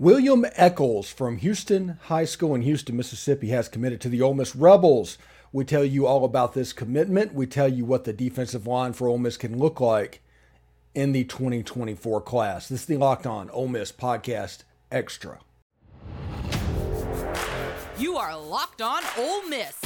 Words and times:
William 0.00 0.46
Echoles 0.54 1.10
from 1.10 1.38
Houston 1.38 1.98
High 2.04 2.24
School 2.24 2.54
in 2.54 2.62
Houston, 2.62 2.96
Mississippi, 2.96 3.48
has 3.48 3.68
committed 3.68 4.00
to 4.02 4.08
the 4.08 4.22
Ole 4.22 4.32
Miss 4.32 4.54
Rebels. 4.54 5.18
We 5.50 5.64
tell 5.64 5.84
you 5.84 6.06
all 6.06 6.24
about 6.24 6.54
this 6.54 6.72
commitment. 6.72 7.34
We 7.34 7.46
tell 7.46 7.66
you 7.66 7.84
what 7.84 8.04
the 8.04 8.12
defensive 8.12 8.64
line 8.64 8.92
for 8.92 9.08
Ole 9.08 9.18
Miss 9.18 9.36
can 9.36 9.58
look 9.58 9.80
like 9.80 10.22
in 10.94 11.10
the 11.10 11.24
2024 11.24 12.20
class. 12.20 12.68
This 12.68 12.82
is 12.82 12.86
the 12.86 12.96
Locked 12.96 13.26
On 13.26 13.50
Ole 13.50 13.66
Miss 13.66 13.90
Podcast 13.90 14.62
Extra. 14.92 15.40
You 17.98 18.16
are 18.16 18.38
Locked 18.38 18.80
On 18.80 19.02
Ole 19.18 19.48
Miss, 19.48 19.82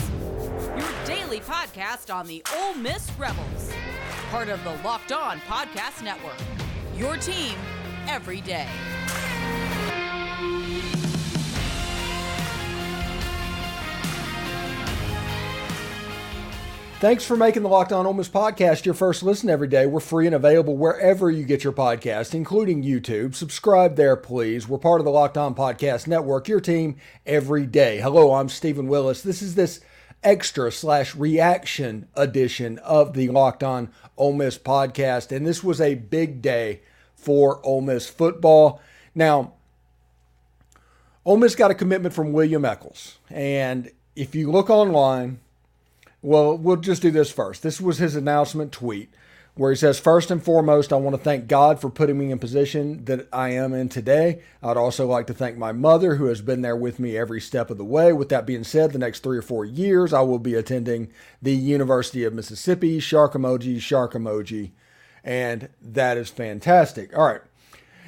your 0.77 1.07
daily 1.07 1.41
podcast 1.41 2.15
on 2.15 2.27
the 2.27 2.45
Ole 2.55 2.75
Miss 2.75 3.11
Rebels, 3.19 3.73
part 4.29 4.51
of 4.51 4.63
the 4.63 4.77
Locked 4.85 5.13
On 5.13 5.39
Podcast 5.49 6.05
Network. 6.05 6.37
Your 6.99 7.17
team 7.17 7.55
every 8.07 8.43
day. 8.43 8.69
Thanks 17.03 17.25
for 17.25 17.37
making 17.37 17.65
the 17.65 17.69
Locked 17.69 17.93
On 17.93 18.07
Ole 18.07 18.13
Miss 18.13 18.29
podcast 18.29 18.85
your 18.85 18.95
first 18.95 19.25
listen 19.25 19.51
every 19.51 19.67
day. 19.67 19.87
We're 19.87 19.99
free 19.99 20.27
and 20.27 20.37
available 20.37 20.77
wherever 20.77 21.33
you 21.33 21.43
get 21.43 21.65
your 21.65 21.73
podcast, 21.73 22.33
including 22.33 22.85
YouTube. 22.85 23.35
Subscribe 23.35 23.97
there, 23.97 24.15
please. 24.15 24.69
We're 24.69 24.79
part 24.79 25.01
of 25.01 25.05
the 25.05 25.11
Locked 25.11 25.37
On 25.37 25.53
Podcast 25.53 26.07
Network, 26.07 26.47
your 26.47 26.61
team 26.61 26.95
every 27.27 27.67
day. 27.67 27.99
Hello, 27.99 28.35
I'm 28.35 28.49
Steven 28.49 28.87
Willis. 28.87 29.21
This 29.21 29.43
is 29.43 29.57
this 29.57 29.81
extra 30.23 30.71
slash 30.71 31.17
reaction 31.17 32.07
edition 32.15 32.79
of 32.79 33.15
the 33.15 33.31
Locked 33.31 33.65
On 33.65 33.91
Ole 34.17 34.35
Miss 34.35 34.57
podcast, 34.57 35.37
and 35.37 35.45
this 35.45 35.65
was 35.65 35.81
a 35.81 35.97
big 35.97 36.41
day 36.41 36.83
for 37.17 37.59
Ole 37.67 37.81
Miss 37.81 38.09
football. 38.09 38.81
Now, 39.13 39.55
Ole 41.25 41.39
Miss 41.39 41.57
got 41.57 41.73
a 41.73 41.75
commitment 41.75 42.15
from 42.15 42.33
William 42.33 42.65
Echoles, 42.65 43.19
and 43.29 43.91
if 44.15 44.37
you 44.37 44.53
look 44.53 44.71
online 44.71 45.41
well, 46.23 46.57
we'll 46.57 46.77
just 46.77 47.03
do 47.03 47.11
this 47.11 47.33
first. 47.33 47.63
This 47.63 47.81
was 47.81 47.99
his 47.99 48.15
announcement 48.15 48.73
tweet 48.73 49.13
where 49.55 49.71
he 49.71 49.77
says, 49.77 49.99
First 49.99 50.31
and 50.31 50.43
foremost, 50.43 50.93
I 50.93 50.97
want 50.97 51.17
to 51.17 51.23
thank 51.23 51.47
God 51.47 51.81
for 51.81 51.91
putting 51.91 52.19
me 52.19 52.31
in 52.31 52.39
position 52.39 53.05
that 53.05 53.29
I 53.33 53.51
am 53.51 53.75
in 53.75 53.89
today. 53.89 54.43
I'd 54.63 54.77
also 54.77 55.07
like 55.07 55.27
to 55.27 55.35
thank 55.35 55.59
my 55.59 55.73
mother, 55.73 56.15
who 56.15 56.27
has 56.27 56.41
been 56.41 56.63
there 56.63 56.77
with 56.77 56.99
me 56.99 57.17
every 57.17 57.41
step 57.41 57.71
of 57.71 57.77
the 57.77 57.85
way. 57.85 58.13
With 58.13 58.29
that 58.31 58.47
being 58.47 58.65
said, 58.65 58.93
the 58.93 58.99
next 58.99 59.21
three 59.23 59.37
or 59.37 59.43
four 59.43 59.65
years, 59.65 60.13
I 60.13 60.21
will 60.23 60.39
be 60.39 60.55
attending 60.55 61.11
the 61.43 61.55
University 61.55 62.25
of 62.25 62.33
Mississippi. 62.33 63.01
Shark 63.01 63.35
emoji, 63.35 63.81
shark 63.81 64.15
emoji. 64.15 64.71
And 65.25 65.69
that 65.81 66.17
is 66.17 66.31
fantastic. 66.31 67.17
All 67.17 67.27
right. 67.27 67.43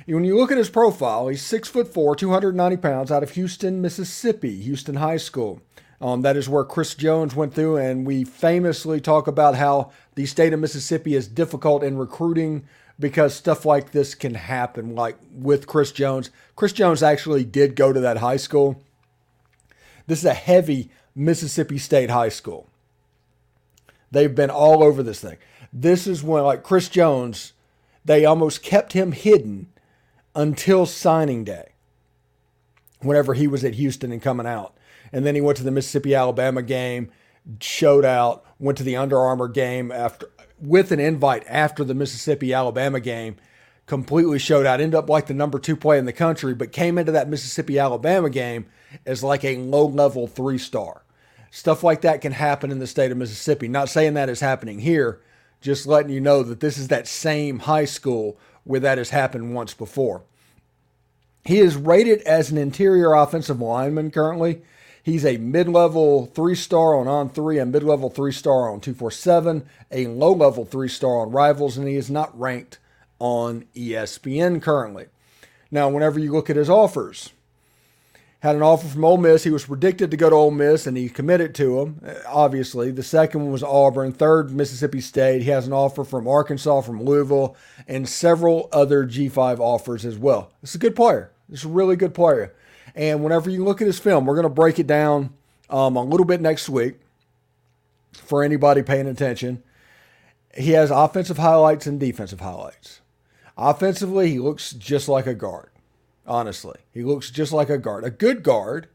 When 0.06 0.24
you 0.24 0.36
look 0.36 0.52
at 0.52 0.58
his 0.58 0.68
profile, 0.68 1.28
he's 1.28 1.42
six 1.42 1.68
foot 1.68 1.92
four, 1.92 2.14
290 2.14 2.76
pounds, 2.76 3.10
out 3.10 3.22
of 3.22 3.30
Houston, 3.30 3.80
Mississippi, 3.80 4.60
Houston 4.62 4.96
High 4.96 5.16
School. 5.16 5.62
Um, 6.04 6.20
that 6.20 6.36
is 6.36 6.50
where 6.50 6.64
Chris 6.64 6.94
Jones 6.94 7.34
went 7.34 7.54
through, 7.54 7.78
and 7.78 8.06
we 8.06 8.24
famously 8.24 9.00
talk 9.00 9.26
about 9.26 9.54
how 9.54 9.90
the 10.16 10.26
state 10.26 10.52
of 10.52 10.60
Mississippi 10.60 11.14
is 11.14 11.26
difficult 11.26 11.82
in 11.82 11.96
recruiting 11.96 12.66
because 13.00 13.34
stuff 13.34 13.64
like 13.64 13.92
this 13.92 14.14
can 14.14 14.34
happen, 14.34 14.94
like 14.94 15.16
with 15.32 15.66
Chris 15.66 15.92
Jones. 15.92 16.30
Chris 16.56 16.74
Jones 16.74 17.02
actually 17.02 17.42
did 17.42 17.74
go 17.74 17.90
to 17.90 18.00
that 18.00 18.18
high 18.18 18.36
school. 18.36 18.82
This 20.06 20.18
is 20.18 20.26
a 20.26 20.34
heavy 20.34 20.90
Mississippi 21.14 21.78
State 21.78 22.10
high 22.10 22.28
school. 22.28 22.68
They've 24.10 24.34
been 24.34 24.50
all 24.50 24.84
over 24.84 25.02
this 25.02 25.22
thing. 25.22 25.38
This 25.72 26.06
is 26.06 26.22
when, 26.22 26.44
like 26.44 26.62
Chris 26.62 26.90
Jones, 26.90 27.54
they 28.04 28.26
almost 28.26 28.62
kept 28.62 28.92
him 28.92 29.12
hidden 29.12 29.68
until 30.34 30.84
signing 30.84 31.44
day, 31.44 31.70
whenever 33.00 33.32
he 33.32 33.46
was 33.46 33.64
at 33.64 33.76
Houston 33.76 34.12
and 34.12 34.20
coming 34.20 34.46
out 34.46 34.76
and 35.14 35.24
then 35.24 35.36
he 35.36 35.40
went 35.40 35.56
to 35.56 35.62
the 35.62 35.70
Mississippi 35.70 36.12
Alabama 36.12 36.60
game, 36.60 37.08
showed 37.60 38.04
out, 38.04 38.44
went 38.58 38.76
to 38.78 38.84
the 38.84 38.96
Under 38.96 39.16
Armour 39.16 39.46
game 39.46 39.92
after 39.92 40.28
with 40.60 40.90
an 40.90 40.98
invite 40.98 41.44
after 41.48 41.84
the 41.84 41.94
Mississippi 41.94 42.52
Alabama 42.52 42.98
game, 42.98 43.36
completely 43.86 44.40
showed 44.40 44.66
out, 44.66 44.80
ended 44.80 44.96
up 44.96 45.08
like 45.08 45.26
the 45.26 45.34
number 45.34 45.60
two 45.60 45.76
play 45.76 45.98
in 45.98 46.04
the 46.04 46.12
country, 46.12 46.52
but 46.52 46.72
came 46.72 46.98
into 46.98 47.12
that 47.12 47.28
Mississippi 47.28 47.78
Alabama 47.78 48.28
game 48.28 48.66
as 49.06 49.22
like 49.22 49.44
a 49.44 49.58
low 49.58 49.86
level 49.86 50.26
three 50.26 50.58
star. 50.58 51.04
Stuff 51.52 51.84
like 51.84 52.00
that 52.00 52.20
can 52.20 52.32
happen 52.32 52.72
in 52.72 52.80
the 52.80 52.86
state 52.86 53.12
of 53.12 53.16
Mississippi. 53.16 53.68
Not 53.68 53.88
saying 53.88 54.14
that 54.14 54.28
is 54.28 54.40
happening 54.40 54.80
here, 54.80 55.20
just 55.60 55.86
letting 55.86 56.10
you 56.10 56.20
know 56.20 56.42
that 56.42 56.58
this 56.58 56.76
is 56.76 56.88
that 56.88 57.06
same 57.06 57.60
high 57.60 57.84
school 57.84 58.36
where 58.64 58.80
that 58.80 58.98
has 58.98 59.10
happened 59.10 59.54
once 59.54 59.74
before. 59.74 60.24
He 61.44 61.60
is 61.60 61.76
rated 61.76 62.20
as 62.22 62.50
an 62.50 62.58
interior 62.58 63.12
offensive 63.12 63.60
lineman 63.60 64.10
currently. 64.10 64.62
He's 65.04 65.26
a 65.26 65.36
mid 65.36 65.68
level 65.68 66.24
three 66.24 66.54
star 66.54 66.96
on 66.96 67.06
On 67.06 67.28
Three, 67.28 67.58
a 67.58 67.66
mid 67.66 67.82
level 67.82 68.08
three 68.08 68.32
star 68.32 68.70
on 68.70 68.80
247, 68.80 69.68
a 69.92 70.06
low 70.06 70.32
level 70.32 70.64
three 70.64 70.88
star 70.88 71.18
on 71.18 71.30
Rivals, 71.30 71.76
and 71.76 71.86
he 71.86 71.96
is 71.96 72.10
not 72.10 72.36
ranked 72.40 72.78
on 73.18 73.66
ESPN 73.76 74.62
currently. 74.62 75.06
Now, 75.70 75.90
whenever 75.90 76.18
you 76.18 76.32
look 76.32 76.48
at 76.48 76.56
his 76.56 76.70
offers, 76.70 77.34
had 78.40 78.56
an 78.56 78.62
offer 78.62 78.88
from 78.88 79.04
Ole 79.04 79.18
Miss. 79.18 79.44
He 79.44 79.50
was 79.50 79.66
predicted 79.66 80.10
to 80.10 80.16
go 80.16 80.30
to 80.30 80.36
Ole 80.36 80.50
Miss, 80.50 80.86
and 80.86 80.96
he 80.96 81.10
committed 81.10 81.54
to 81.56 81.80
him. 81.80 82.00
Uh, 82.06 82.14
obviously, 82.26 82.90
the 82.90 83.02
second 83.02 83.42
one 83.42 83.52
was 83.52 83.62
Auburn. 83.62 84.12
Third, 84.12 84.52
Mississippi 84.52 85.02
State. 85.02 85.42
He 85.42 85.50
has 85.50 85.66
an 85.66 85.74
offer 85.74 86.02
from 86.02 86.26
Arkansas, 86.26 86.80
from 86.80 87.02
Louisville, 87.02 87.56
and 87.86 88.08
several 88.08 88.70
other 88.72 89.04
G5 89.04 89.60
offers 89.60 90.06
as 90.06 90.16
well. 90.16 90.50
Is 90.62 90.74
a 90.74 90.78
good 90.78 90.96
player. 90.96 91.30
Is 91.50 91.64
a 91.64 91.68
really 91.68 91.96
good 91.96 92.14
player. 92.14 92.54
And 92.94 93.22
whenever 93.22 93.50
you 93.50 93.64
look 93.64 93.80
at 93.80 93.86
his 93.86 93.98
film, 93.98 94.24
we're 94.24 94.34
going 94.34 94.44
to 94.44 94.48
break 94.48 94.78
it 94.78 94.86
down 94.86 95.34
um, 95.68 95.96
a 95.96 96.02
little 96.02 96.26
bit 96.26 96.40
next 96.40 96.68
week 96.68 96.96
for 98.12 98.42
anybody 98.42 98.82
paying 98.82 99.08
attention. 99.08 99.62
He 100.56 100.70
has 100.70 100.90
offensive 100.90 101.38
highlights 101.38 101.86
and 101.86 101.98
defensive 101.98 102.40
highlights. 102.40 103.00
Offensively, 103.56 104.30
he 104.30 104.38
looks 104.38 104.72
just 104.72 105.08
like 105.08 105.26
a 105.26 105.34
guard. 105.34 105.70
Honestly, 106.26 106.78
he 106.92 107.02
looks 107.02 107.30
just 107.30 107.52
like 107.52 107.68
a 107.68 107.78
guard, 107.78 108.04
a 108.04 108.10
good 108.10 108.42
guard. 108.42 108.88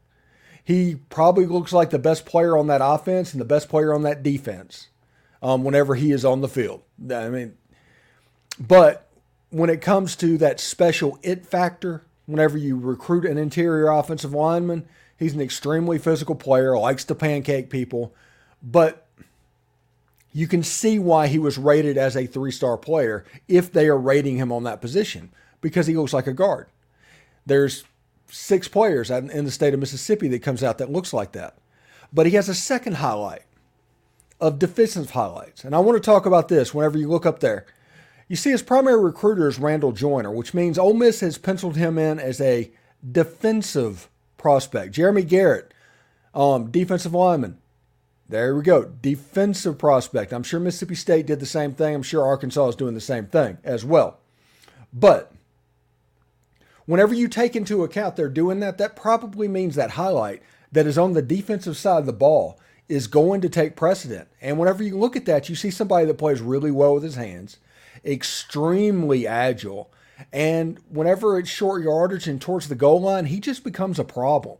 He 0.64 0.96
probably 1.10 1.46
looks 1.46 1.72
like 1.72 1.90
the 1.90 1.98
best 1.98 2.26
player 2.26 2.56
on 2.56 2.66
that 2.66 2.80
offense 2.82 3.32
and 3.32 3.40
the 3.40 3.46
best 3.46 3.68
player 3.68 3.94
on 3.94 4.02
that 4.02 4.22
defense 4.22 4.88
um, 5.42 5.64
whenever 5.64 5.94
he 5.94 6.12
is 6.12 6.24
on 6.24 6.40
the 6.40 6.48
field. 6.48 6.82
I 7.10 7.28
mean, 7.28 7.56
but 8.58 9.08
when 9.50 9.70
it 9.70 9.80
comes 9.80 10.16
to 10.16 10.38
that 10.38 10.60
special 10.60 11.18
it 11.22 11.46
factor, 11.46 12.04
whenever 12.30 12.56
you 12.56 12.76
recruit 12.76 13.24
an 13.24 13.38
interior 13.38 13.88
offensive 13.88 14.32
lineman. 14.32 14.86
He's 15.18 15.34
an 15.34 15.40
extremely 15.40 15.98
physical 15.98 16.34
player, 16.34 16.78
likes 16.78 17.04
to 17.04 17.14
pancake 17.14 17.68
people, 17.68 18.14
but 18.62 19.06
you 20.32 20.46
can 20.46 20.62
see 20.62 20.98
why 20.98 21.26
he 21.26 21.38
was 21.38 21.58
rated 21.58 21.98
as 21.98 22.16
a 22.16 22.26
three 22.26 22.52
star 22.52 22.76
player 22.76 23.24
if 23.48 23.72
they 23.72 23.88
are 23.88 23.98
rating 23.98 24.36
him 24.36 24.52
on 24.52 24.64
that 24.64 24.80
position 24.80 25.30
because 25.60 25.86
he 25.86 25.96
looks 25.96 26.12
like 26.12 26.26
a 26.26 26.32
guard. 26.32 26.68
There's 27.44 27.84
six 28.28 28.68
players 28.68 29.10
in 29.10 29.44
the 29.44 29.50
state 29.50 29.74
of 29.74 29.80
Mississippi 29.80 30.28
that 30.28 30.42
comes 30.42 30.62
out 30.62 30.78
that 30.78 30.92
looks 30.92 31.12
like 31.12 31.32
that. 31.32 31.56
But 32.12 32.26
he 32.26 32.32
has 32.32 32.48
a 32.48 32.54
second 32.54 32.96
highlight 32.96 33.42
of 34.40 34.58
defensive 34.58 35.10
highlights. 35.10 35.64
And 35.64 35.74
I 35.74 35.80
want 35.80 35.96
to 35.96 36.06
talk 36.06 36.26
about 36.26 36.48
this 36.48 36.72
whenever 36.72 36.96
you 36.96 37.08
look 37.08 37.26
up 37.26 37.40
there. 37.40 37.66
You 38.30 38.36
see, 38.36 38.52
his 38.52 38.62
primary 38.62 39.02
recruiter 39.02 39.48
is 39.48 39.58
Randall 39.58 39.90
Joyner, 39.90 40.30
which 40.30 40.54
means 40.54 40.78
Ole 40.78 40.94
Miss 40.94 41.18
has 41.18 41.36
penciled 41.36 41.76
him 41.76 41.98
in 41.98 42.20
as 42.20 42.40
a 42.40 42.70
defensive 43.10 44.08
prospect. 44.38 44.94
Jeremy 44.94 45.24
Garrett, 45.24 45.74
um, 46.32 46.70
defensive 46.70 47.12
lineman. 47.12 47.58
There 48.28 48.54
we 48.54 48.62
go. 48.62 48.84
Defensive 48.84 49.78
prospect. 49.78 50.32
I'm 50.32 50.44
sure 50.44 50.60
Mississippi 50.60 50.94
State 50.94 51.26
did 51.26 51.40
the 51.40 51.44
same 51.44 51.72
thing. 51.72 51.92
I'm 51.92 52.04
sure 52.04 52.24
Arkansas 52.24 52.68
is 52.68 52.76
doing 52.76 52.94
the 52.94 53.00
same 53.00 53.26
thing 53.26 53.58
as 53.64 53.84
well. 53.84 54.20
But 54.92 55.32
whenever 56.86 57.12
you 57.12 57.26
take 57.26 57.56
into 57.56 57.82
account 57.82 58.14
they're 58.14 58.28
doing 58.28 58.60
that, 58.60 58.78
that 58.78 58.94
probably 58.94 59.48
means 59.48 59.74
that 59.74 59.90
highlight 59.90 60.40
that 60.70 60.86
is 60.86 60.96
on 60.96 61.14
the 61.14 61.22
defensive 61.22 61.76
side 61.76 61.98
of 61.98 62.06
the 62.06 62.12
ball 62.12 62.60
is 62.88 63.08
going 63.08 63.40
to 63.40 63.48
take 63.48 63.74
precedent. 63.74 64.28
And 64.40 64.56
whenever 64.56 64.84
you 64.84 64.96
look 64.96 65.16
at 65.16 65.26
that, 65.26 65.48
you 65.48 65.56
see 65.56 65.72
somebody 65.72 66.06
that 66.06 66.14
plays 66.18 66.40
really 66.40 66.70
well 66.70 66.94
with 66.94 67.02
his 67.02 67.16
hands 67.16 67.58
extremely 68.04 69.26
agile. 69.26 69.90
And 70.32 70.78
whenever 70.88 71.38
it's 71.38 71.48
short 71.48 71.82
yardage 71.82 72.26
and 72.26 72.40
towards 72.40 72.68
the 72.68 72.74
goal 72.74 73.00
line, 73.00 73.26
he 73.26 73.40
just 73.40 73.64
becomes 73.64 73.98
a 73.98 74.04
problem. 74.04 74.58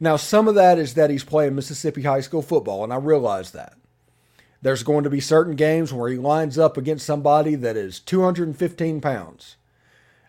Now, 0.00 0.16
some 0.16 0.48
of 0.48 0.54
that 0.56 0.78
is 0.78 0.94
that 0.94 1.10
he's 1.10 1.24
playing 1.24 1.54
Mississippi 1.54 2.02
high 2.02 2.22
school 2.22 2.42
football, 2.42 2.82
and 2.82 2.92
I 2.92 2.96
realize 2.96 3.52
that. 3.52 3.74
There's 4.60 4.82
going 4.82 5.04
to 5.04 5.10
be 5.10 5.20
certain 5.20 5.56
games 5.56 5.92
where 5.92 6.08
he 6.08 6.18
lines 6.18 6.58
up 6.58 6.76
against 6.76 7.06
somebody 7.06 7.54
that 7.56 7.76
is 7.76 8.00
215 8.00 9.00
pounds. 9.00 9.56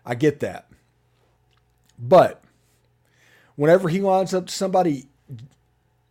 I 0.04 0.14
get 0.14 0.40
that. 0.40 0.68
But 1.98 2.42
whenever 3.56 3.88
he 3.88 4.00
lines 4.00 4.34
up 4.34 4.46
to 4.46 4.52
somebody 4.52 5.08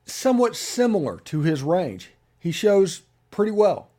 somewhat 0.05 0.55
similar 0.55 1.17
to 1.19 1.41
his 1.41 1.61
range, 1.61 2.11
he 2.39 2.51
shows 2.51 3.03
pretty 3.31 3.51
well. 3.51 3.89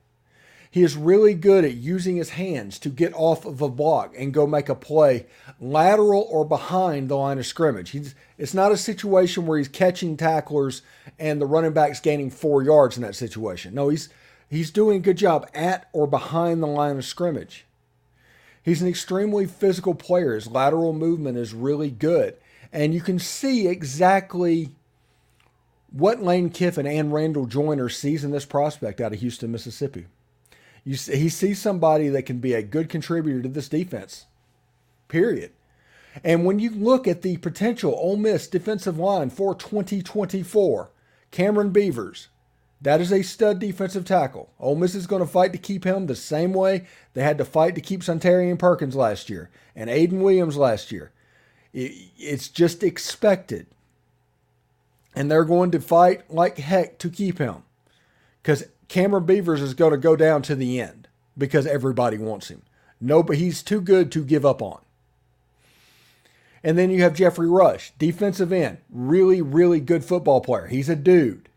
He 0.75 0.83
is 0.83 0.97
really 0.97 1.35
good 1.35 1.65
at 1.65 1.75
using 1.75 2.17
his 2.17 2.31
hands 2.31 2.81
to 2.81 2.89
get 2.89 3.15
off 3.15 3.45
of 3.45 3.63
a 3.63 3.69
block 3.69 4.13
and 4.19 4.35
go 4.35 4.45
make 4.45 4.69
a 4.69 4.75
play 4.75 5.27
lateral 5.61 6.27
or 6.29 6.45
behind 6.45 7.09
the 7.09 7.17
line 7.17 7.39
of 7.39 7.47
scrimmage. 7.47 7.91
He's, 7.91 8.17
it's 8.39 8.55
not 8.55 8.73
a 8.73 8.77
situation 8.77 9.47
where 9.47 9.59
he's 9.59 9.69
catching 9.69 10.17
tacklers 10.17 10.83
and 11.17 11.41
the 11.41 11.47
running 11.47 11.75
back's 11.75 12.01
gaining 12.01 12.29
four 12.29 12.61
yards 12.65 12.97
in 12.97 13.05
that 13.05 13.15
situation. 13.15 13.73
No, 13.73 13.89
he's 13.89 14.09
he's 14.51 14.73
doing 14.73 14.97
a 14.97 15.01
good 15.01 15.17
job 15.17 15.49
at 15.55 15.89
or 15.93 16.09
behind 16.09 16.61
the 16.61 16.67
line 16.67 16.97
of 16.97 17.05
scrimmage. 17.05 17.67
He's 18.61 18.83
an 18.83 18.89
extremely 18.89 19.47
physical 19.47 19.95
player. 19.95 20.35
His 20.35 20.49
lateral 20.49 20.93
movement 20.93 21.39
is 21.39 21.55
really 21.55 21.93
good. 21.93 22.37
And 22.73 22.93
you 22.93 23.01
can 23.01 23.21
see 23.21 23.69
exactly 23.69 24.71
what 25.93 26.21
Lane 26.21 26.51
Kiffin 26.51 26.89
and 26.89 27.13
Randall 27.13 27.47
Joyner 27.47 27.89
sees 27.89 28.25
in 28.25 28.33
this 28.33 28.45
prospect 28.45 29.01
out 29.01 29.13
of 29.13 29.21
Houston, 29.21 29.53
Mississippi. 29.53 30.07
You 30.85 30.97
he 30.97 31.29
sees 31.29 31.59
somebody 31.59 32.09
that 32.09 32.27
can 32.27 32.39
be 32.39 32.53
a 32.53 32.63
good 32.63 32.89
contributor 32.89 33.43
to 33.43 33.49
this 33.49 33.69
defense. 33.69 34.27
Period. 35.09 35.53
And 36.23 36.45
when 36.45 36.59
you 36.59 36.71
look 36.71 37.09
at 37.09 37.23
the 37.23 37.39
potential 37.39 37.95
Ole 37.97 38.17
Miss 38.17 38.47
defensive 38.47 38.99
line 38.99 39.31
for 39.31 39.55
2024, 39.55 40.91
Cameron 41.31 41.71
Beavers, 41.71 42.29
that 42.81 43.01
is 43.01 43.11
a 43.11 43.23
stud 43.23 43.59
defensive 43.59 44.05
tackle. 44.05 44.53
Ole 44.61 44.77
Miss 44.77 44.95
is 44.95 45.07
going 45.07 45.23
to 45.23 45.27
fight 45.27 45.53
to 45.53 45.59
keep 45.59 45.85
him 45.85 46.07
the 46.07 46.15
same 46.15 46.53
way 46.53 46.87
they 47.15 47.23
had 47.23 47.39
to 47.39 47.45
fight 47.45 47.75
to 47.75 47.81
keep 47.81 48.03
Suntarine 48.03 48.59
Perkins 48.59 48.95
last 48.95 49.31
year 49.31 49.51
and 49.75 49.91
Ayden 49.91 50.21
Williams 50.21 50.57
last 50.57 50.93
year. 50.93 51.11
It's 51.73 52.49
just 52.49 52.85
expected. 52.85 53.67
And 55.17 55.31
they're 55.31 55.45
going 55.45 55.71
to 55.73 55.81
fight 55.81 56.31
like 56.31 56.59
heck 56.59 56.99
to 56.99 57.09
keep 57.09 57.39
him 57.39 57.63
because 58.43 58.65
Cameron 58.95 59.27
Beavers 59.27 59.61
is 59.61 59.75
going 59.75 59.91
to 59.91 59.99
go 59.99 60.15
down 60.15 60.43
to 60.43 60.55
the 60.55 60.81
end 60.81 61.09
because 61.37 61.67
everybody 61.67 62.17
wants 62.17 62.47
him. 62.47 62.63
No, 63.01 63.25
but 63.25 63.39
he's 63.39 63.61
too 63.61 63.81
good 63.81 64.13
to 64.13 64.25
give 64.25 64.47
up 64.47 64.63
on. 64.63 64.83
And 66.63 66.79
then 66.79 66.91
you 66.91 67.03
have 67.03 67.13
Jeffrey 67.13 67.49
Rush, 67.49 67.93
defensive 67.99 68.53
end, 68.53 68.79
really, 68.89 69.43
really 69.43 69.81
good 69.81 70.05
football 70.05 70.41
player. 70.41 70.69
He's 70.69 70.89
a 70.89 70.95
dude. 70.95 71.49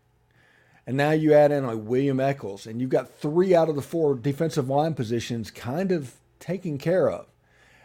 And 0.84 0.96
now 0.96 1.12
you 1.12 1.32
add 1.32 1.52
in 1.52 1.64
like 1.64 1.78
William 1.78 2.18
Echoles, 2.18 2.66
and 2.66 2.80
you've 2.80 2.90
got 2.90 3.08
three 3.08 3.54
out 3.54 3.68
of 3.68 3.76
the 3.76 3.82
four 3.82 4.16
defensive 4.16 4.68
line 4.68 4.94
positions 4.94 5.52
kind 5.52 5.92
of 5.92 6.14
taken 6.40 6.76
care 6.76 7.08
of. 7.08 7.26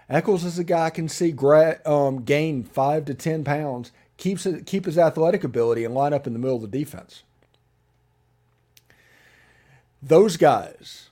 Echoles 0.10 0.44
is 0.44 0.58
a 0.58 0.64
guy 0.64 0.90
can 0.90 1.08
see 1.08 1.32
gra- 1.32 1.80
um, 1.86 2.24
gain 2.24 2.64
five 2.64 3.06
to 3.06 3.14
ten 3.14 3.44
pounds, 3.44 3.92
keeps 4.18 4.48
keep 4.66 4.86
his 4.86 4.98
athletic 4.98 5.44
ability, 5.44 5.86
and 5.86 5.94
line 5.94 6.12
up 6.12 6.26
in 6.26 6.34
the 6.34 6.40
middle 6.40 6.56
of 6.56 6.64
the 6.64 6.80
defense 6.80 7.22
those 10.04 10.38
guys 10.38 11.10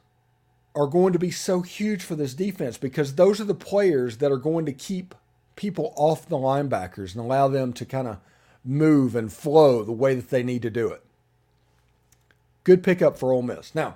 are 0.75 0.87
going 0.87 1.13
to 1.13 1.19
be 1.19 1.31
so 1.31 1.61
huge 1.61 2.03
for 2.03 2.15
this 2.15 2.33
defense 2.33 2.77
because 2.77 3.15
those 3.15 3.39
are 3.39 3.45
the 3.45 3.53
players 3.53 4.17
that 4.17 4.31
are 4.31 4.37
going 4.37 4.65
to 4.65 4.73
keep 4.73 5.15
people 5.55 5.93
off 5.95 6.27
the 6.27 6.37
linebackers 6.37 7.13
and 7.13 7.23
allow 7.23 7.47
them 7.47 7.73
to 7.73 7.85
kind 7.85 8.07
of 8.07 8.17
move 8.63 9.15
and 9.15 9.31
flow 9.31 9.83
the 9.83 9.91
way 9.91 10.15
that 10.15 10.29
they 10.29 10.43
need 10.43 10.61
to 10.61 10.69
do 10.69 10.89
it. 10.89 11.03
Good 12.63 12.83
pickup 12.83 13.17
for 13.17 13.31
Ole 13.31 13.41
Miss. 13.41 13.73
Now, 13.73 13.95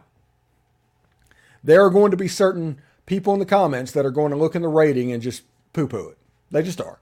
there 1.63 1.83
are 1.83 1.89
going 1.89 2.11
to 2.11 2.17
be 2.17 2.27
certain 2.27 2.79
people 3.05 3.33
in 3.33 3.39
the 3.39 3.45
comments 3.45 3.91
that 3.91 4.05
are 4.05 4.11
going 4.11 4.31
to 4.31 4.37
look 4.37 4.55
in 4.55 4.61
the 4.61 4.67
rating 4.67 5.11
and 5.11 5.21
just 5.21 5.43
poo 5.73 5.87
poo 5.87 6.09
it. 6.09 6.17
They 6.51 6.63
just 6.63 6.81
are. 6.81 6.99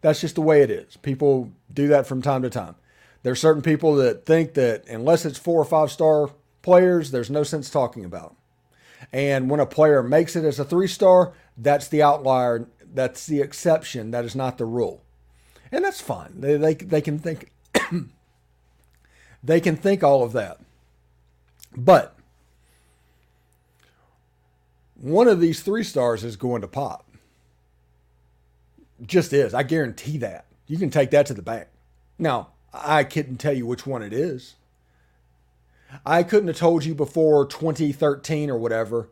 That's 0.00 0.20
just 0.20 0.34
the 0.34 0.42
way 0.42 0.62
it 0.62 0.70
is. 0.70 0.96
People 0.98 1.52
do 1.72 1.88
that 1.88 2.06
from 2.06 2.22
time 2.22 2.42
to 2.42 2.50
time. 2.50 2.76
There 3.22 3.32
are 3.32 3.36
certain 3.36 3.62
people 3.62 3.96
that 3.96 4.26
think 4.26 4.54
that 4.54 4.86
unless 4.86 5.24
it's 5.24 5.38
four 5.38 5.60
or 5.60 5.64
five 5.64 5.90
star 5.90 6.30
players, 6.68 7.12
there's 7.12 7.30
no 7.30 7.42
sense 7.42 7.70
talking 7.70 8.04
about. 8.04 8.36
And 9.10 9.48
when 9.48 9.58
a 9.58 9.64
player 9.64 10.02
makes 10.02 10.36
it 10.36 10.44
as 10.44 10.58
a 10.58 10.66
three 10.66 10.86
star, 10.86 11.32
that's 11.56 11.88
the 11.88 12.02
outlier. 12.02 12.68
That's 12.92 13.26
the 13.26 13.40
exception. 13.40 14.10
That 14.10 14.26
is 14.26 14.36
not 14.36 14.58
the 14.58 14.66
rule. 14.66 15.02
And 15.72 15.82
that's 15.82 16.02
fine. 16.02 16.42
They, 16.42 16.58
they, 16.58 16.74
they 16.74 17.00
can 17.00 17.18
think 17.18 17.52
they 19.42 19.62
can 19.62 19.76
think 19.76 20.04
all 20.04 20.22
of 20.22 20.32
that. 20.34 20.60
But 21.74 22.14
one 24.94 25.26
of 25.26 25.40
these 25.40 25.62
three 25.62 25.84
stars 25.84 26.22
is 26.22 26.36
going 26.36 26.60
to 26.60 26.68
pop. 26.68 27.10
Just 29.06 29.32
is. 29.32 29.54
I 29.54 29.62
guarantee 29.62 30.18
that. 30.18 30.44
You 30.66 30.76
can 30.76 30.90
take 30.90 31.12
that 31.12 31.24
to 31.26 31.34
the 31.34 31.40
bank. 31.40 31.68
Now, 32.18 32.48
I 32.74 33.04
couldn't 33.04 33.38
tell 33.38 33.54
you 33.54 33.64
which 33.64 33.86
one 33.86 34.02
it 34.02 34.12
is. 34.12 34.56
I 36.04 36.22
couldn't 36.22 36.48
have 36.48 36.56
told 36.58 36.84
you 36.84 36.94
before 36.94 37.46
2013 37.46 38.50
or 38.50 38.58
whatever 38.58 39.08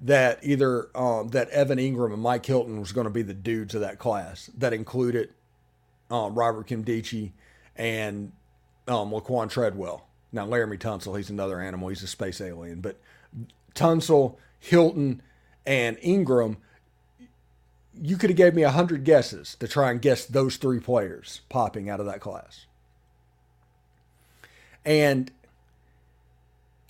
that 0.00 0.38
either 0.42 0.88
um, 0.96 1.28
that 1.28 1.48
Evan 1.50 1.78
Engram 1.78 2.12
and 2.12 2.22
Mike 2.22 2.46
Hilton 2.46 2.80
was 2.80 2.92
going 2.92 3.06
to 3.06 3.12
be 3.12 3.22
the 3.22 3.34
dudes 3.34 3.74
of 3.74 3.80
that 3.80 3.98
class. 3.98 4.50
That 4.56 4.72
included 4.72 5.30
um, 6.10 6.34
Robert 6.34 6.68
Nkemdiche 6.68 7.32
and 7.76 8.32
um, 8.86 9.10
Laquan 9.10 9.50
Treadwell. 9.50 10.06
Now 10.32 10.46
Laremy 10.46 10.78
Tunsil, 10.78 11.16
he's 11.16 11.30
another 11.30 11.60
animal. 11.60 11.88
He's 11.88 12.02
a 12.02 12.06
space 12.06 12.40
alien. 12.40 12.80
But 12.80 13.00
Tunsil, 13.74 14.36
Hilton, 14.58 15.22
and 15.66 15.96
Engram. 15.98 16.56
you 18.00 18.16
could 18.16 18.30
have 18.30 18.36
gave 18.36 18.54
me 18.54 18.62
a 18.62 18.70
hundred 18.70 19.04
guesses 19.04 19.56
to 19.60 19.68
try 19.68 19.90
and 19.90 20.00
guess 20.00 20.24
those 20.24 20.56
three 20.56 20.80
players 20.80 21.42
popping 21.48 21.88
out 21.90 22.00
of 22.00 22.06
that 22.06 22.20
class. 22.20 22.66
And 24.84 25.30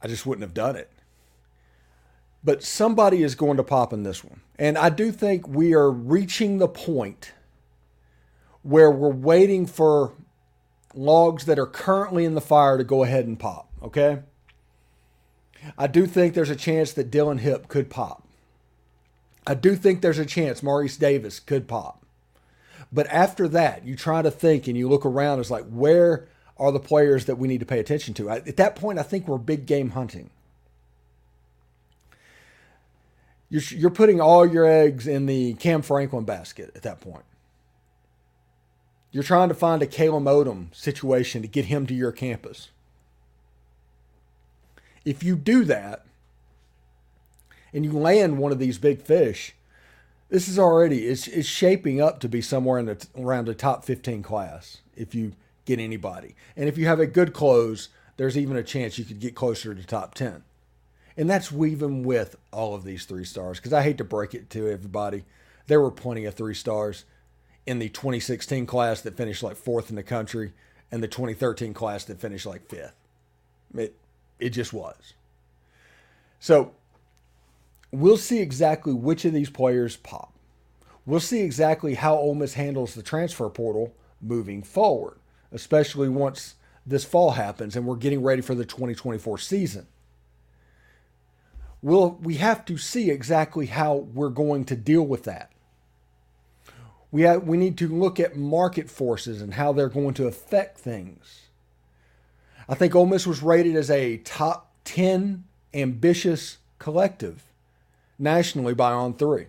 I 0.03 0.09
just 0.09 0.27
wouldn't 0.27 0.43
have 0.43 0.55
done 0.55 0.77
it. 0.77 0.91
But 2.45 2.63
somebody 2.63 3.23
is 3.23 3.35
going 3.35 3.57
to 3.57 3.65
pop 3.65 3.93
in 3.93 4.05
this 4.05 4.23
one. 4.23 4.41
And 4.59 4.79
I 4.79 4.91
do 4.91 5.11
think 5.11 5.49
we 5.49 5.75
are 5.75 5.91
reaching 5.91 6.59
the 6.59 6.69
point 6.69 7.33
where 8.63 8.91
we're 8.91 9.09
waiting 9.09 9.67
for 9.67 10.13
logs 10.95 11.45
that 11.47 11.59
are 11.59 11.67
currently 11.67 12.25
in 12.25 12.35
the 12.35 12.41
fire 12.41 12.79
to 12.79 12.85
go 12.85 13.03
ahead 13.03 13.27
and 13.27 13.39
pop, 13.39 13.71
okay? 13.83 14.21
I 15.77 15.87
do 15.87 16.07
think 16.07 16.35
there's 16.35 16.51
a 16.51 16.57
chance 16.57 16.93
that 16.93 17.11
Dylan 17.11 17.41
Hip 17.41 17.69
could 17.69 17.91
pop. 17.91 18.27
I 19.47 19.55
do 19.55 19.75
think 19.77 20.01
there's 20.01 20.19
a 20.19 20.27
chance 20.27 20.63
Maurice 20.63 20.97
Davis 20.97 21.41
could 21.41 21.67
pop. 21.67 22.05
But 22.93 23.07
after 23.09 23.49
that, 23.49 23.85
you 23.85 23.97
try 23.97 24.23
to 24.23 24.31
think 24.31 24.67
and 24.67 24.77
you 24.77 24.89
look 24.89 25.05
around, 25.05 25.41
it's 25.41 25.51
like, 25.51 25.67
where 25.69 26.29
are 26.59 26.73
the 26.73 26.81
players 26.81 27.27
that 27.27 27.37
we 27.37 27.49
need 27.49 27.61
to 27.61 27.67
pay 27.67 27.79
attention 27.79 28.15
to. 28.15 28.31
At 28.31 28.57
that 28.57 28.77
point, 28.77 28.99
I 28.99 29.03
think 29.03 29.29
we're 29.29 29.39
big 29.39 29.67
game 29.67 29.91
hunting. 29.91 30.31
You're, 33.49 33.63
you're 33.71 33.91
putting 33.91 34.21
all 34.21 34.45
your 34.47 34.67
eggs 34.67 35.07
in 35.07 35.27
the 35.27 35.55
Cam 35.55 35.83
Franklin 35.83 36.25
basket 36.25 36.73
at 36.75 36.83
that 36.83 37.01
point. 37.01 37.25
You're 39.11 39.23
trying 39.23 39.49
to 39.49 39.55
find 39.55 39.81
a 39.81 39.87
Caleb 39.87 40.25
Odom 40.25 40.75
situation 40.75 41.41
to 41.43 41.49
get 41.49 41.67
him 41.67 41.87
to 41.87 41.95
your 41.95 42.13
campus. 42.13 42.69
If 45.05 45.23
you 45.23 45.37
do 45.37 45.65
that 45.65 46.05
and 47.73 47.85
you 47.85 47.93
land 47.93 48.39
one 48.39 48.53
of 48.53 48.59
these 48.59 48.77
big 48.79 49.01
fish, 49.01 49.55
this 50.29 50.47
is 50.47 50.59
already 50.59 51.07
it's, 51.07 51.27
it's 51.27 51.49
shaping 51.49 52.03
up 52.03 52.21
to 52.21 52.29
be 52.29 52.43
somewhere 52.43 52.79
in 52.79 52.87
the 52.87 53.07
around 53.17 53.47
the 53.47 53.55
top 53.55 53.85
15 53.85 54.23
class 54.23 54.83
if 54.95 55.15
you 55.15 55.33
get 55.69 55.79
anybody. 55.79 56.35
And 56.57 56.69
if 56.69 56.79
you 56.79 56.87
have 56.87 56.99
a 56.99 57.07
good 57.07 57.33
close, 57.33 57.91
there's 58.17 58.39
even 58.39 58.57
a 58.57 58.63
chance 58.63 58.99
you 58.99 59.05
could 59.05 59.21
get 59.21 59.35
closer 59.35 59.75
to 59.75 59.87
top 59.87 60.15
10. 60.15 60.43
And 61.17 61.29
that's 61.29 61.53
even 61.53 62.03
with 62.03 62.37
all 62.53 62.75
of 62.75 62.85
these 62.85 63.05
three 63.05 63.25
stars. 63.25 63.59
Because 63.59 63.75
I 63.75 63.83
hate 63.83 63.99
to 63.99 64.05
break 64.05 64.35
it 64.35 64.49
to 64.51 64.69
everybody, 64.69 65.25
there 65.67 65.81
were 65.81 65.91
plenty 65.91 66.25
of 66.25 66.35
three 66.35 66.55
stars 66.55 67.05
in 67.67 67.81
the 67.81 67.91
2016 67.91 68.65
class 68.65 69.03
that 69.03 69.17
finished 69.17 69.43
like 69.43 69.57
fourth 69.57 69.91
in 69.91 69.97
the 69.97 70.03
country 70.03 70.53
and 70.91 71.03
the 71.03 71.09
2013 71.09 71.75
class 71.75 72.05
that 72.05 72.21
finished 72.21 72.47
like 72.47 72.67
fifth. 72.67 72.95
It, 73.75 73.95
it 74.39 74.51
just 74.51 74.73
was. 74.73 75.13
So 76.41 76.73
we'll 77.93 78.17
see 78.17 78.39
exactly 78.39 78.95
which 78.95 79.27
of 79.27 79.35
these 79.35 79.51
players 79.51 79.97
pop. 79.97 80.33
We'll 81.05 81.21
see 81.21 81.41
exactly 81.41 81.95
how 81.95 82.15
Ole 82.15 82.35
Miss 82.35 82.55
handles 82.55 82.95
the 82.95 83.03
transfer 83.03 83.51
portal 83.51 83.93
moving 84.23 84.63
forward 84.63 85.18
especially 85.53 86.09
once 86.09 86.55
this 86.87 87.05
fall 87.05 87.33
happens 87.33 87.77
and 87.77 87.87
we're 87.87 87.97
getting 87.97 88.23
ready 88.23 88.43
for 88.43 88.55
the 88.55 88.65
2024 88.65 89.39
season. 89.39 89.87
We'll, 91.81 92.19
we 92.21 92.37
have 92.37 92.65
to 92.65 92.77
see 92.77 93.11
exactly 93.11 93.67
how 93.67 93.95
we're 93.95 94.31
going 94.31 94.65
to 94.67 94.77
deal 94.77 95.03
with 95.03 95.25
that. 95.25 95.53
We, 97.11 97.23
have, 97.23 97.45
we 97.45 97.57
need 97.57 97.79
to 97.79 97.89
look 97.89 98.19
at 98.19 98.37
market 98.37 98.91
forces 98.91 99.41
and 99.41 99.55
how 99.55 99.73
they're 99.73 99.89
going 99.89 100.15
to 100.15 100.27
affect 100.27 100.79
things. 100.79 101.43
I 102.69 102.75
think 102.75 102.95
Ole 102.95 103.07
Miss 103.07 103.27
was 103.27 103.43
rated 103.43 103.77
as 103.77 103.91
a 103.91 104.19
top 104.19 104.73
10 104.85 105.45
ambitious 105.73 106.59
collective 106.79 107.45
nationally 108.19 108.75
by 108.75 108.93
On3, 108.93 109.47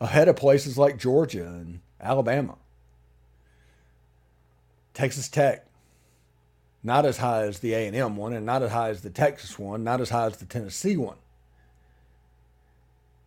ahead 0.00 0.28
of 0.28 0.36
places 0.36 0.76
like 0.76 0.98
Georgia 0.98 1.46
and 1.46 1.80
Alabama. 2.00 2.56
Texas 4.98 5.28
Tech, 5.28 5.64
not 6.82 7.06
as 7.06 7.18
high 7.18 7.42
as 7.42 7.60
the 7.60 7.72
A&M 7.72 8.16
one 8.16 8.32
and 8.32 8.44
not 8.44 8.64
as 8.64 8.72
high 8.72 8.88
as 8.88 9.02
the 9.02 9.10
Texas 9.10 9.56
one, 9.56 9.84
not 9.84 10.00
as 10.00 10.10
high 10.10 10.26
as 10.26 10.38
the 10.38 10.44
Tennessee 10.44 10.96
one. 10.96 11.18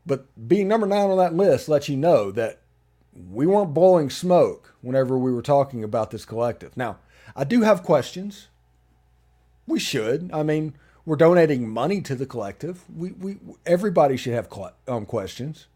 But 0.06 0.26
being 0.50 0.68
number 0.68 0.86
9 0.86 1.12
on 1.12 1.18
that 1.18 1.34
list 1.34 1.70
lets 1.70 1.88
you 1.88 1.96
know 1.96 2.30
that 2.32 2.60
we 3.16 3.48
weren't 3.48 3.74
blowing 3.74 4.10
smoke 4.10 4.76
whenever 4.82 5.18
we 5.18 5.32
were 5.32 5.42
talking 5.42 5.82
about 5.82 6.12
this 6.12 6.26
collective. 6.26 6.76
Now, 6.76 6.98
I 7.38 7.46
do 7.46 7.62
have 7.62 7.84
questions. 7.84 8.50
We 9.66 9.80
should. 9.80 10.30
I 10.34 10.44
mean, 10.44 10.76
we're 11.06 11.16
donating 11.16 11.70
money 11.70 12.02
to 12.02 12.16
the 12.16 12.26
collective. 12.26 12.84
We, 12.94 13.14
we 13.14 13.38
everybody 13.66 14.18
should 14.18 14.34
have 14.34 14.50
um, 14.90 15.06
questions. 15.06 15.68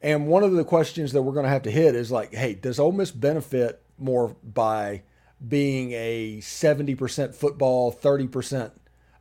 And 0.00 0.28
one 0.28 0.44
of 0.44 0.52
the 0.52 0.64
questions 0.64 1.10
that 1.14 1.22
we're 1.22 1.32
going 1.32 1.46
to 1.46 1.50
have 1.50 1.62
to 1.62 1.72
hit 1.72 1.96
is 1.96 2.12
like, 2.12 2.32
hey, 2.32 2.54
does 2.54 2.78
Ole 2.78 2.92
Miss 2.92 3.10
benefit 3.10 3.83
more 3.98 4.36
by 4.42 5.02
being 5.46 5.92
a 5.92 6.38
70% 6.40 7.34
football, 7.34 7.92
30% 7.92 8.72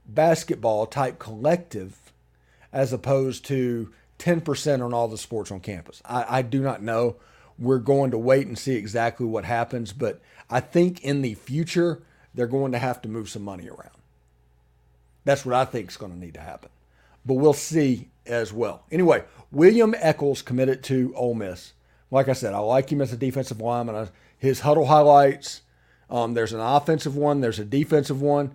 basketball 0.05 0.85
type 0.85 1.19
collective 1.19 2.13
as 2.71 2.93
opposed 2.93 3.45
to 3.45 3.91
10% 4.19 4.83
on 4.83 4.93
all 4.93 5.07
the 5.07 5.17
sports 5.17 5.51
on 5.51 5.59
campus? 5.59 6.01
I, 6.05 6.39
I 6.39 6.41
do 6.41 6.61
not 6.61 6.81
know. 6.81 7.17
We're 7.59 7.79
going 7.79 8.11
to 8.11 8.17
wait 8.17 8.47
and 8.47 8.57
see 8.57 8.75
exactly 8.75 9.25
what 9.25 9.45
happens, 9.45 9.93
but 9.93 10.21
I 10.49 10.59
think 10.59 11.01
in 11.03 11.21
the 11.21 11.35
future, 11.35 12.01
they're 12.33 12.47
going 12.47 12.71
to 12.71 12.79
have 12.79 13.01
to 13.03 13.09
move 13.09 13.29
some 13.29 13.43
money 13.43 13.67
around. 13.67 13.91
That's 15.23 15.45
what 15.45 15.55
I 15.55 15.65
think 15.65 15.89
is 15.89 15.97
going 15.97 16.11
to 16.11 16.17
need 16.17 16.33
to 16.33 16.41
happen. 16.41 16.69
But 17.25 17.35
we'll 17.35 17.53
see 17.53 18.09
as 18.25 18.51
well. 18.51 18.83
Anyway, 18.91 19.23
William 19.51 19.95
Echoles 19.97 20.41
committed 20.41 20.83
to 20.83 21.13
Ole 21.15 21.35
Miss. 21.35 21.73
Like 22.11 22.27
I 22.27 22.33
said, 22.33 22.53
I 22.53 22.59
like 22.59 22.91
him 22.91 23.01
as 23.01 23.13
a 23.13 23.17
defensive 23.17 23.61
lineman. 23.61 24.09
His 24.43 24.59
Hudl 24.59 24.87
highlights. 24.87 25.61
Um, 26.09 26.33
there's 26.33 26.51
an 26.51 26.59
offensive 26.59 27.15
one. 27.15 27.39
There's 27.39 27.59
a 27.59 27.65
defensive 27.65 28.21
one. 28.21 28.53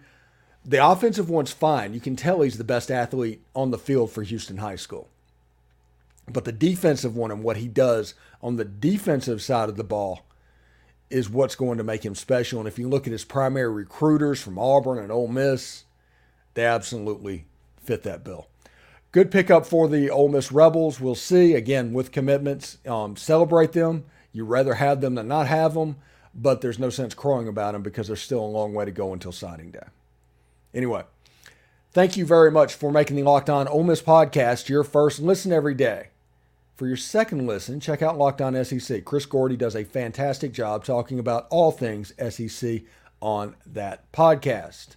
The 0.62 0.86
offensive 0.86 1.30
one's 1.30 1.50
fine. 1.50 1.94
You 1.94 2.00
can 2.00 2.14
tell 2.14 2.42
he's 2.42 2.58
the 2.58 2.62
best 2.62 2.90
athlete 2.90 3.42
on 3.56 3.70
the 3.70 3.78
field 3.78 4.12
for 4.12 4.22
Houston 4.22 4.58
High 4.58 4.76
School. 4.76 5.08
But 6.30 6.44
the 6.44 6.52
defensive 6.52 7.16
one 7.16 7.30
and 7.30 7.42
what 7.42 7.56
he 7.56 7.68
does 7.68 8.12
on 8.42 8.56
the 8.56 8.66
defensive 8.66 9.40
side 9.40 9.70
of 9.70 9.76
the 9.76 9.82
ball 9.82 10.26
is 11.08 11.30
what's 11.30 11.54
going 11.54 11.78
to 11.78 11.84
make 11.84 12.04
him 12.04 12.14
special. 12.14 12.58
And 12.58 12.68
if 12.68 12.78
you 12.78 12.86
look 12.86 13.06
at 13.06 13.12
his 13.12 13.24
primary 13.24 13.72
recruiters 13.72 14.42
from 14.42 14.58
Auburn 14.58 14.98
and 14.98 15.10
Ole 15.10 15.28
Miss, 15.28 15.84
they 16.52 16.66
absolutely 16.66 17.46
fit 17.82 18.02
that 18.02 18.24
bill. 18.24 18.48
Good 19.10 19.30
pickup 19.30 19.64
for 19.64 19.88
the 19.88 20.10
Ole 20.10 20.28
Miss 20.28 20.52
Rebels. 20.52 21.00
We'll 21.00 21.14
see. 21.14 21.54
Again, 21.54 21.94
with 21.94 22.12
commitments, 22.12 22.76
um, 22.86 23.16
celebrate 23.16 23.72
them. 23.72 24.04
You 24.32 24.44
rather 24.44 24.74
have 24.74 25.00
them 25.00 25.14
than 25.14 25.28
not 25.28 25.46
have 25.46 25.74
them, 25.74 25.96
but 26.34 26.60
there's 26.60 26.78
no 26.78 26.90
sense 26.90 27.14
crowing 27.14 27.48
about 27.48 27.72
them 27.72 27.82
because 27.82 28.06
there's 28.06 28.20
still 28.20 28.40
a 28.40 28.46
long 28.46 28.74
way 28.74 28.84
to 28.84 28.90
go 28.90 29.12
until 29.12 29.32
signing 29.32 29.70
day. 29.70 29.86
Anyway, 30.74 31.02
thank 31.92 32.16
you 32.16 32.26
very 32.26 32.50
much 32.50 32.74
for 32.74 32.92
making 32.92 33.16
the 33.16 33.22
Locked 33.22 33.50
On 33.50 33.66
Ole 33.66 33.84
Miss 33.84 34.02
podcast 34.02 34.68
your 34.68 34.84
first 34.84 35.20
listen 35.20 35.52
every 35.52 35.74
day. 35.74 36.08
For 36.76 36.86
your 36.86 36.96
second 36.96 37.46
listen, 37.46 37.80
check 37.80 38.02
out 38.02 38.18
Locked 38.18 38.40
On 38.40 38.64
SEC. 38.64 39.04
Chris 39.04 39.26
Gordy 39.26 39.56
does 39.56 39.74
a 39.74 39.84
fantastic 39.84 40.52
job 40.52 40.84
talking 40.84 41.18
about 41.18 41.48
all 41.50 41.72
things 41.72 42.12
SEC 42.30 42.82
on 43.20 43.56
that 43.66 44.10
podcast. 44.12 44.94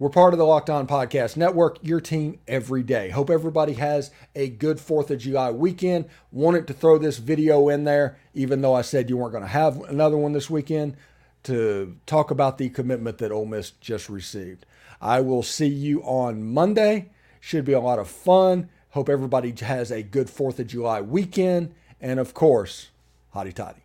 We're 0.00 0.08
part 0.08 0.32
of 0.32 0.38
the 0.38 0.46
Locked 0.46 0.70
On 0.70 0.86
Podcast 0.86 1.36
Network, 1.36 1.76
your 1.82 2.00
team 2.00 2.38
every 2.48 2.82
day. 2.82 3.10
Hope 3.10 3.28
everybody 3.28 3.74
has 3.74 4.10
a 4.34 4.48
good 4.48 4.78
4th 4.78 5.10
of 5.10 5.18
July 5.18 5.50
weekend. 5.50 6.06
Wanted 6.32 6.66
to 6.68 6.72
throw 6.72 6.96
this 6.96 7.18
video 7.18 7.68
in 7.68 7.84
there, 7.84 8.18
even 8.32 8.62
though 8.62 8.72
I 8.72 8.80
said 8.80 9.10
you 9.10 9.18
weren't 9.18 9.32
going 9.32 9.44
to 9.44 9.48
have 9.48 9.78
another 9.82 10.16
one 10.16 10.32
this 10.32 10.48
weekend, 10.48 10.96
to 11.42 11.98
talk 12.06 12.30
about 12.30 12.56
the 12.56 12.70
commitment 12.70 13.18
that 13.18 13.30
Ole 13.30 13.44
Miss 13.44 13.72
just 13.72 14.08
received. 14.08 14.64
I 15.02 15.20
will 15.20 15.42
see 15.42 15.68
you 15.68 16.00
on 16.00 16.50
Monday. 16.50 17.10
Should 17.38 17.66
be 17.66 17.74
a 17.74 17.78
lot 17.80 17.98
of 17.98 18.08
fun. 18.08 18.70
Hope 18.92 19.10
everybody 19.10 19.54
has 19.60 19.90
a 19.90 20.02
good 20.02 20.28
4th 20.28 20.60
of 20.60 20.68
July 20.68 21.02
weekend. 21.02 21.74
And 22.00 22.18
of 22.18 22.32
course, 22.32 22.88
hotty 23.34 23.52
toddy. 23.52 23.82